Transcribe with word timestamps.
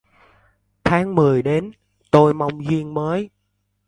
Tháng 0.83 1.15
mười 1.15 1.43
đến, 1.43 1.71
tôi 2.11 2.33
mong 2.33 2.65
duyên 2.65 2.93
mới. 2.93 3.29